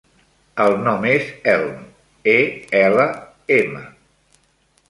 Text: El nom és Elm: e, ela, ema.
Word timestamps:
El 0.63 0.77
nom 0.85 1.03
és 1.09 1.27
Elm: 1.53 1.85
e, 2.33 2.35
ela, 2.83 3.07
ema. 3.59 3.85